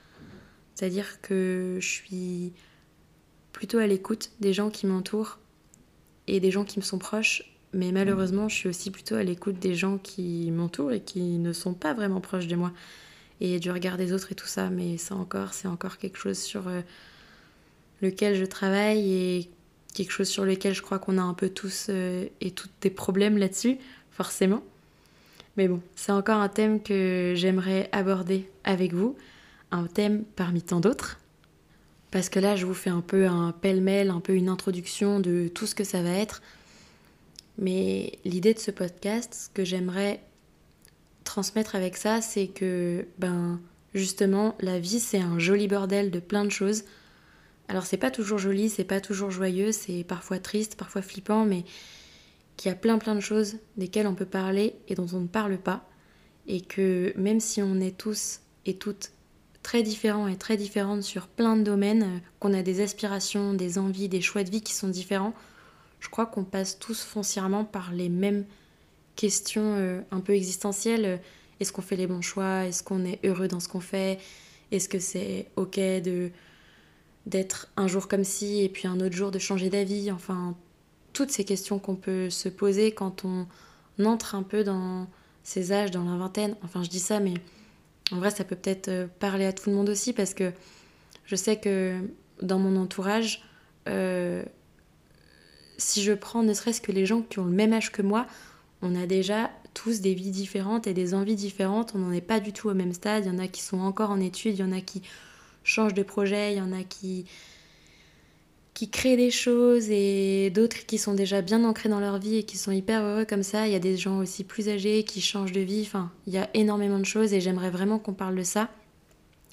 C'est-à-dire 0.73 1.21
que 1.21 1.77
je 1.79 1.87
suis 1.87 2.53
plutôt 3.51 3.77
à 3.77 3.85
l'écoute 3.85 4.31
des 4.39 4.53
gens 4.53 4.69
qui 4.69 4.87
m'entourent 4.87 5.39
et 6.27 6.39
des 6.39 6.51
gens 6.51 6.63
qui 6.63 6.79
me 6.79 6.83
sont 6.83 6.97
proches 6.97 7.43
mais 7.73 7.91
malheureusement, 7.91 8.49
je 8.49 8.55
suis 8.55 8.69
aussi 8.69 8.91
plutôt 8.91 9.15
à 9.15 9.23
l'écoute 9.23 9.59
des 9.59 9.75
gens 9.75 9.97
qui 9.97 10.49
m'entourent 10.51 10.91
et 10.91 11.01
qui 11.01 11.21
ne 11.37 11.53
sont 11.53 11.73
pas 11.73 11.93
vraiment 11.93 12.21
proches 12.21 12.47
de 12.47 12.55
moi. 12.55 12.71
Et 13.41 13.59
du 13.59 13.71
regard 13.71 13.97
des 13.97 14.11
autres 14.11 14.31
et 14.31 14.35
tout 14.35 14.47
ça, 14.47 14.69
mais 14.69 14.97
ça 14.97 15.15
encore, 15.15 15.53
c'est 15.53 15.67
encore 15.67 15.97
quelque 15.97 16.17
chose 16.17 16.37
sur 16.37 16.67
euh, 16.67 16.81
lequel 18.01 18.35
je 18.35 18.43
travaille 18.43 19.13
et 19.13 19.49
quelque 19.93 20.11
chose 20.11 20.27
sur 20.27 20.45
lequel 20.45 20.73
je 20.73 20.81
crois 20.81 20.99
qu'on 20.99 21.17
a 21.17 21.21
un 21.21 21.33
peu 21.33 21.49
tous 21.49 21.87
euh, 21.89 22.25
et 22.41 22.51
toutes 22.51 22.71
des 22.81 22.89
problèmes 22.89 23.37
là-dessus, 23.37 23.77
forcément. 24.11 24.61
Mais 25.55 25.67
bon, 25.67 25.81
c'est 25.95 26.11
encore 26.11 26.39
un 26.39 26.49
thème 26.49 26.81
que 26.81 27.33
j'aimerais 27.35 27.89
aborder 27.91 28.49
avec 28.63 28.93
vous, 28.93 29.15
un 29.71 29.85
thème 29.87 30.23
parmi 30.35 30.61
tant 30.61 30.79
d'autres. 30.79 31.19
Parce 32.11 32.29
que 32.29 32.39
là, 32.39 32.55
je 32.55 32.65
vous 32.65 32.73
fais 32.73 32.89
un 32.89 33.01
peu 33.01 33.27
un 33.27 33.51
pêle-mêle, 33.51 34.09
un 34.09 34.19
peu 34.19 34.33
une 34.33 34.49
introduction 34.49 35.19
de 35.19 35.47
tout 35.53 35.67
ce 35.67 35.75
que 35.75 35.83
ça 35.83 36.01
va 36.01 36.11
être, 36.11 36.41
mais 37.59 38.13
l'idée 38.23 38.53
de 38.53 38.59
ce 38.59 38.71
podcast, 38.71 39.33
ce 39.33 39.49
que 39.53 39.65
j'aimerais 39.65 40.21
transmettre 41.25 41.75
avec 41.75 41.97
ça, 41.97 42.21
c'est 42.21 42.47
que, 42.47 43.05
ben, 43.17 43.59
justement, 43.93 44.55
la 44.61 44.79
vie, 44.79 44.99
c'est 44.99 45.19
un 45.19 45.37
joli 45.39 45.67
bordel 45.67 46.09
de 46.09 46.19
plein 46.19 46.45
de 46.45 46.49
choses. 46.49 46.85
Alors, 47.67 47.85
c'est 47.85 47.97
pas 47.97 48.11
toujours 48.11 48.39
joli, 48.39 48.69
c'est 48.69 48.85
pas 48.85 49.01
toujours 49.01 49.29
joyeux, 49.29 49.73
c'est 49.73 50.03
parfois 50.03 50.39
triste, 50.39 50.75
parfois 50.75 51.01
flippant, 51.01 51.45
mais 51.45 51.65
qu'il 52.55 52.69
y 52.69 52.71
a 52.71 52.77
plein 52.77 52.97
plein 52.97 53.15
de 53.15 53.19
choses 53.19 53.57
desquelles 53.77 54.07
on 54.07 54.15
peut 54.15 54.25
parler 54.25 54.75
et 54.87 54.95
dont 54.95 55.07
on 55.13 55.19
ne 55.19 55.27
parle 55.27 55.57
pas. 55.57 55.87
Et 56.47 56.61
que 56.61 57.13
même 57.15 57.39
si 57.41 57.61
on 57.61 57.79
est 57.79 57.97
tous 57.97 58.39
et 58.65 58.75
toutes 58.75 59.11
très 59.63 59.83
différents 59.83 60.27
et 60.27 60.37
très 60.37 60.57
différentes 60.57 61.03
sur 61.03 61.27
plein 61.27 61.57
de 61.57 61.63
domaines, 61.63 62.21
qu'on 62.39 62.53
a 62.53 62.63
des 62.63 62.81
aspirations, 62.81 63.53
des 63.53 63.77
envies, 63.77 64.09
des 64.09 64.21
choix 64.21 64.43
de 64.43 64.49
vie 64.49 64.61
qui 64.61 64.73
sont 64.73 64.87
différents, 64.87 65.33
je 65.99 66.09
crois 66.09 66.25
qu'on 66.25 66.43
passe 66.43 66.79
tous 66.79 67.03
foncièrement 67.03 67.65
par 67.65 67.91
les 67.91 68.09
mêmes 68.09 68.45
questions 69.15 69.75
euh, 69.75 70.01
un 70.11 70.21
peu 70.21 70.33
existentielles. 70.33 71.19
Est-ce 71.59 71.73
qu'on 71.73 71.81
fait 71.81 71.95
les 71.95 72.07
bons 72.07 72.21
choix? 72.21 72.65
Est-ce 72.65 72.83
qu'on 72.83 73.03
est 73.05 73.19
heureux 73.25 73.47
dans 73.47 73.59
ce 73.59 73.67
qu'on 73.67 73.81
fait? 73.81 74.19
Est-ce 74.71 74.87
que 74.87 74.99
c'est 74.99 75.47
ok 75.55 75.75
de 75.77 76.31
d'être 77.25 77.67
un 77.75 77.87
jour 77.87 78.07
comme 78.07 78.23
ci 78.23 78.63
et 78.63 78.69
puis 78.69 78.87
un 78.87 78.99
autre 79.01 79.15
jour 79.15 79.29
de 79.29 79.39
changer 79.39 79.69
d'avis? 79.69 80.11
Enfin, 80.11 80.55
toutes 81.13 81.31
ces 81.31 81.43
questions 81.43 81.79
qu'on 81.79 81.95
peut 81.95 82.29
se 82.29 82.49
poser 82.49 82.91
quand 82.93 83.25
on 83.25 83.45
entre 84.05 84.35
un 84.35 84.43
peu 84.43 84.63
dans 84.63 85.07
ces 85.43 85.71
âges, 85.73 85.91
dans 85.91 86.03
la 86.03 86.17
vingtaine. 86.17 86.55
Enfin, 86.63 86.83
je 86.83 86.89
dis 86.89 86.99
ça, 86.99 87.19
mais 87.19 87.33
en 88.11 88.17
vrai, 88.17 88.31
ça 88.31 88.43
peut 88.43 88.55
peut-être 88.55 88.87
euh, 88.87 89.07
parler 89.19 89.45
à 89.45 89.53
tout 89.53 89.69
le 89.69 89.75
monde 89.75 89.89
aussi 89.89 90.13
parce 90.13 90.33
que 90.33 90.51
je 91.25 91.35
sais 91.35 91.59
que 91.59 91.99
dans 92.41 92.59
mon 92.59 92.79
entourage, 92.81 93.43
euh, 93.87 94.43
si 95.79 96.03
je 96.03 96.13
prends 96.13 96.43
ne 96.43 96.53
serait-ce 96.53 96.81
que 96.81 96.91
les 96.91 97.05
gens 97.05 97.21
qui 97.21 97.39
ont 97.39 97.45
le 97.45 97.51
même 97.51 97.73
âge 97.73 97.91
que 97.91 98.03
moi, 98.03 98.27
on 98.81 98.95
a 98.95 99.07
déjà 99.07 99.49
tous 99.73 100.01
des 100.01 100.13
vies 100.13 100.31
différentes 100.31 100.87
et 100.87 100.93
des 100.93 101.13
envies 101.13 101.35
différentes. 101.35 101.93
On 101.95 101.99
n'en 101.99 102.11
est 102.11 102.21
pas 102.21 102.39
du 102.39 102.53
tout 102.53 102.69
au 102.69 102.73
même 102.73 102.93
stade. 102.93 103.25
Il 103.25 103.31
y 103.31 103.35
en 103.35 103.39
a 103.39 103.47
qui 103.47 103.61
sont 103.61 103.79
encore 103.79 104.11
en 104.11 104.19
études, 104.19 104.55
il 104.55 104.59
y 104.59 104.63
en 104.63 104.71
a 104.71 104.81
qui 104.81 105.01
changent 105.63 105.93
de 105.93 106.03
projet, 106.03 106.53
il 106.53 106.57
y 106.57 106.61
en 106.61 106.71
a 106.71 106.83
qui 106.83 107.25
qui 108.73 108.89
créent 108.89 109.17
des 109.17 109.31
choses 109.31 109.89
et 109.89 110.51
d'autres 110.51 110.85
qui 110.85 110.97
sont 110.97 111.13
déjà 111.13 111.41
bien 111.41 111.65
ancrés 111.65 111.89
dans 111.89 111.99
leur 111.99 112.17
vie 112.17 112.37
et 112.37 112.43
qui 112.43 112.57
sont 112.57 112.71
hyper 112.71 113.03
heureux 113.03 113.25
comme 113.25 113.43
ça. 113.43 113.67
Il 113.67 113.73
y 113.73 113.75
a 113.75 113.79
des 113.79 113.97
gens 113.97 114.19
aussi 114.19 114.45
plus 114.45 114.69
âgés 114.69 115.03
qui 115.03 115.19
changent 115.19 115.51
de 115.51 115.59
vie. 115.59 115.81
Enfin, 115.85 116.09
il 116.27 116.33
y 116.33 116.37
a 116.37 116.49
énormément 116.53 116.97
de 116.97 117.03
choses 117.03 117.33
et 117.33 117.41
j'aimerais 117.41 117.71
vraiment 117.71 117.99
qu'on 117.99 118.13
parle 118.13 118.37
de 118.37 118.43
ça. 118.43 118.69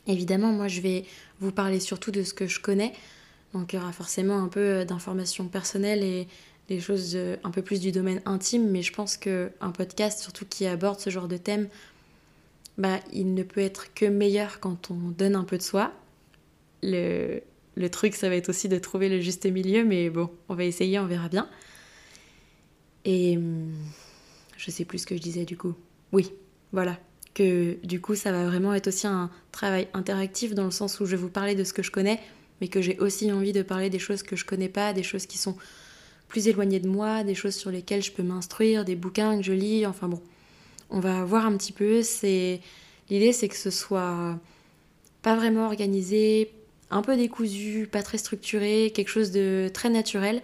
Évidemment, 0.07 0.53
moi, 0.53 0.69
je 0.69 0.81
vais 0.81 1.05
vous 1.41 1.51
parler 1.51 1.81
surtout 1.81 2.13
de 2.13 2.23
ce 2.23 2.35
que 2.35 2.47
je 2.47 2.61
connais. 2.61 2.93
Donc 3.57 3.73
il 3.73 3.77
y 3.77 3.79
aura 3.79 3.93
forcément 3.93 4.39
un 4.43 4.49
peu 4.49 4.61
euh, 4.61 4.85
d'informations 4.85 5.49
personnelles 5.49 6.03
et 6.03 6.29
des 6.69 6.81
choses 6.81 7.13
euh, 7.15 7.37
un 7.45 7.51
peu 7.51 7.63
plus 7.63 7.81
du 7.81 7.93
domaine 7.93 8.21
intime, 8.27 8.69
mais 8.71 8.83
je 8.83 8.93
pense 8.93 9.17
qu'un 9.17 9.71
podcast, 9.75 10.21
surtout 10.21 10.45
qui 10.45 10.67
aborde 10.67 11.01
ce 11.01 11.11
genre 11.11 11.29
de 11.29 11.37
thème, 11.37 11.69
bah, 12.77 13.01
il 13.13 13.35
ne 13.35 13.43
peut 13.43 13.61
être 13.61 13.95
que 13.95 14.05
meilleur 14.05 14.61
quand 14.61 14.91
on 14.91 15.11
donne 15.11 15.37
un 15.37 15.45
peu 15.45 15.57
de 15.57 15.63
soi. 15.63 15.93
Le, 16.83 17.41
le 17.77 17.91
truc, 17.91 18.15
ça 18.15 18.29
va 18.29 18.37
être 18.37 18.51
aussi 18.51 18.69
de 18.69 18.79
trouver 18.79 19.09
le 19.09 19.21
juste 19.21 19.47
milieu, 19.47 19.85
mais 19.85 20.11
bon, 20.11 20.31
on 20.49 20.55
va 20.55 20.65
essayer, 20.65 20.99
on 20.99 21.07
verra 21.07 21.29
bien. 21.29 21.49
Et 23.05 23.37
hum, 23.37 23.73
je 24.57 24.71
sais 24.71 24.85
plus 24.85 24.99
ce 24.99 25.07
que 25.07 25.17
je 25.17 25.23
disais 25.23 25.45
du 25.45 25.57
coup. 25.57 25.75
Oui, 26.13 26.33
voilà. 26.73 26.99
Que 27.35 27.79
du 27.85 28.01
coup, 28.01 28.15
ça 28.15 28.33
va 28.33 28.45
vraiment 28.45 28.75
être 28.75 28.89
aussi 28.89 29.07
un 29.07 29.31
travail 29.53 29.89
interactif 29.95 30.55
dans 30.55 30.65
le 30.65 30.71
sens 30.71 31.01
où 31.01 31.07
je 31.07 31.13
vais 31.13 31.23
vous 31.23 31.31
parler 31.31 31.55
de 31.55 31.65
ce 31.65 31.73
que 31.73 31.83
je 31.83 31.91
connais, 31.91 32.21
mais 32.61 32.69
que 32.69 32.81
j'ai 32.81 32.99
aussi 32.99 33.31
envie 33.33 33.53
de 33.53 33.63
parler 33.63 33.91
des 33.91 33.99
choses 33.99 34.23
que 34.23 34.37
je 34.37 34.45
connais 34.45 34.69
pas, 34.69 34.93
des 34.93 35.03
choses 35.03 35.27
qui 35.27 35.39
sont 35.39 35.57
plus 36.29 36.49
éloignées 36.49 36.81
de 36.81 36.89
moi, 36.89 37.23
des 37.25 37.35
choses 37.35 37.55
sur 37.55 37.71
lesquelles 37.71 38.03
je 38.03 38.13
peux 38.13 38.23
m'instruire, 38.23 38.85
des 38.85 38.97
bouquins 38.97 39.37
que 39.37 39.43
je 39.43 39.53
lis, 39.53 39.87
enfin 39.87 40.09
bon, 40.09 40.21
on 40.91 41.01
va 41.01 41.25
voir 41.25 41.47
un 41.47 41.57
petit 41.57 41.73
peu. 41.73 42.03
L'idée, 43.09 43.33
c'est 43.33 43.49
que 43.49 43.57
ce 43.57 43.71
soit 43.71 44.39
pas 45.23 45.37
vraiment 45.37 45.67
organisé, 45.67 46.51
un 46.91 47.03
peu 47.03 47.17
décousu, 47.17 47.89
pas 47.91 48.03
très 48.03 48.19
structuré, 48.19 48.93
quelque 48.95 49.09
chose 49.09 49.31
de 49.31 49.71
très 49.73 49.91
naturel. 49.91 50.43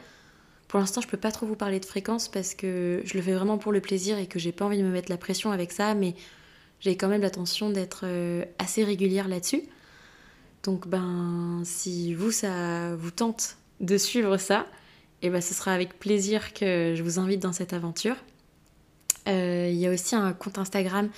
Pour 0.68 0.80
l'instant, 0.80 1.00
je 1.00 1.08
peux 1.08 1.18
pas 1.18 1.30
trop 1.30 1.46
vous 1.46 1.56
parler 1.56 1.80
de 1.80 1.84
fréquence 1.84 2.28
parce 2.28 2.54
que 2.54 3.02
je 3.04 3.14
le 3.14 3.22
fais 3.22 3.34
vraiment 3.34 3.58
pour 3.58 3.72
le 3.72 3.80
plaisir 3.80 4.18
et 4.18 4.26
que 4.26 4.38
j'ai 4.38 4.52
pas 4.52 4.64
envie 4.64 4.78
de 4.78 4.82
me 4.82 4.90
mettre 4.90 5.10
la 5.10 5.18
pression 5.18 5.50
avec 5.50 5.70
ça, 5.72 5.94
mais 5.94 6.14
j'ai 6.80 6.96
quand 6.96 7.08
même 7.08 7.20
l'intention 7.20 7.70
d'être 7.70 8.02
euh, 8.04 8.44
assez 8.58 8.82
régulière 8.82 9.28
là-dessus. 9.28 9.62
Donc 10.62 10.86
ben 10.86 11.62
si 11.64 12.14
vous 12.14 12.30
ça 12.30 12.94
vous 12.96 13.10
tente 13.10 13.56
de 13.80 13.96
suivre 13.96 14.36
ça, 14.36 14.66
eh 15.22 15.30
ben 15.30 15.40
ce 15.40 15.54
sera 15.54 15.72
avec 15.72 15.98
plaisir 15.98 16.52
que 16.52 16.94
je 16.96 17.02
vous 17.02 17.18
invite 17.18 17.40
dans 17.40 17.52
cette 17.52 17.72
aventure. 17.72 18.16
Euh, 19.28 19.68
il 19.70 19.78
y 19.78 19.86
a 19.86 19.90
aussi 19.90 20.14
un 20.14 20.32
compte 20.32 20.58
Instagram 20.58 21.08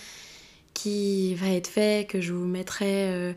qui 0.74 1.34
va 1.36 1.48
être 1.48 1.68
fait, 1.68 2.06
que 2.08 2.20
je 2.20 2.32
vous 2.32 2.46
mettrai 2.46 3.12
euh, 3.12 3.32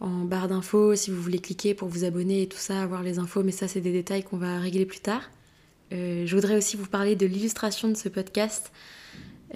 en 0.00 0.24
barre 0.24 0.48
d'infos 0.48 0.94
si 0.94 1.10
vous 1.10 1.20
voulez 1.20 1.38
cliquer 1.38 1.74
pour 1.74 1.88
vous 1.88 2.04
abonner 2.04 2.42
et 2.42 2.48
tout 2.48 2.58
ça, 2.58 2.82
avoir 2.82 3.02
les 3.02 3.18
infos, 3.18 3.42
mais 3.42 3.52
ça 3.52 3.68
c'est 3.68 3.80
des 3.80 3.92
détails 3.92 4.22
qu'on 4.22 4.38
va 4.38 4.58
régler 4.58 4.86
plus 4.86 5.00
tard. 5.00 5.22
Euh, 5.92 6.26
je 6.26 6.34
voudrais 6.34 6.56
aussi 6.56 6.76
vous 6.76 6.86
parler 6.86 7.16
de 7.16 7.26
l'illustration 7.26 7.88
de 7.88 7.94
ce 7.94 8.08
podcast. 8.08 8.72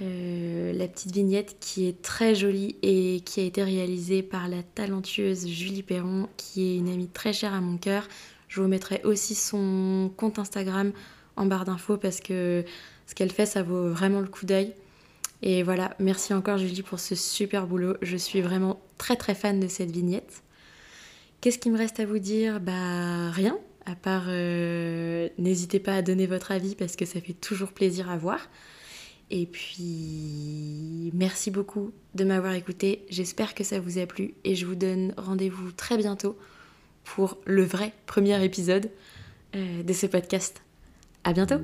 Euh, 0.01 0.73
la 0.73 0.87
petite 0.87 1.13
vignette 1.13 1.57
qui 1.61 1.89
est 1.89 2.03
très 2.03 2.35
jolie 2.35 2.77
et 2.83 3.21
qui 3.25 3.41
a 3.41 3.43
été 3.43 3.63
réalisée 3.63 4.23
par 4.23 4.49
la 4.49 4.63
talentueuse 4.63 5.47
Julie 5.49 5.83
Perron, 5.83 6.29
qui 6.37 6.69
est 6.69 6.77
une 6.77 6.89
amie 6.89 7.09
très 7.09 7.33
chère 7.33 7.53
à 7.53 7.61
mon 7.61 7.79
cœur. 7.79 8.07
Je 8.49 8.61
vous 8.61 8.69
mettrai 8.69 9.01
aussi 9.05 9.35
son 9.35 10.13
compte 10.17 10.39
Instagram 10.39 10.93
en 11.37 11.47
barre 11.47 11.65
d'infos 11.65 11.97
parce 11.97 12.21
que 12.21 12.65
ce 13.07 13.15
qu'elle 13.15 13.33
fait, 13.33 13.47
ça 13.47 13.63
vaut 13.63 13.89
vraiment 13.89 14.21
le 14.21 14.29
coup 14.29 14.47
d'œil. 14.47 14.75
Et 15.43 15.63
voilà, 15.63 15.95
merci 15.99 16.35
encore 16.35 16.59
Julie 16.59 16.83
pour 16.83 17.01
ce 17.01 17.15
super 17.15 17.67
boulot. 17.67 17.95
Je 18.03 18.17
suis 18.17 18.41
vraiment 18.41 18.81
très 18.99 19.17
très 19.17 19.35
fan 19.35 19.61
de 19.61 19.69
cette 19.69 19.91
vignette. 19.91 20.43
Qu'est-ce 21.41 21.59
qu'il 21.59 21.73
me 21.73 21.79
reste 21.79 22.01
à 22.01 22.07
vous 22.07 22.19
dire? 22.19 22.61
Bah 22.61 23.31
rien, 23.31 23.57
à 23.87 23.95
part 23.95 24.25
euh, 24.29 25.29
n'hésitez 25.39 25.79
pas 25.79 25.95
à 25.95 26.03
donner 26.03 26.27
votre 26.27 26.51
avis 26.51 26.75
parce 26.75 26.97
que 26.97 27.05
ça 27.05 27.21
fait 27.21 27.35
toujours 27.35 27.73
plaisir 27.73 28.11
à 28.11 28.17
voir. 28.17 28.49
Et 29.31 29.47
puis, 29.47 31.11
merci 31.15 31.51
beaucoup 31.51 31.93
de 32.15 32.25
m'avoir 32.25 32.55
écouté. 32.55 33.05
J'espère 33.11 33.55
que 33.55 33.65
ça 33.65 33.79
vous 33.79 33.99
a 33.99 34.07
plu 34.07 34.35
et 34.45 34.55
je 34.55 34.65
vous 34.65 34.75
donne 34.75 35.13
rendez-vous 35.17 35.73
très 35.73 35.97
bientôt 35.97 36.39
pour 37.05 37.39
le 37.45 37.63
vrai 37.63 37.93
premier 38.07 38.43
épisode 38.43 38.91
euh, 39.55 39.83
de 39.83 39.93
ce 39.93 40.07
podcast. 40.07 40.63
À 41.25 41.33
bientôt! 41.33 41.57